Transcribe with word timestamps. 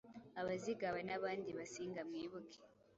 Abazigaba 0.41 0.99
n'abandi 1.07 1.49
Basinga. 1.57 2.01
Mwibuke 2.09 2.59